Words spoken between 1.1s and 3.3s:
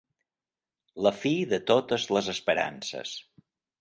fi de totes les esperances.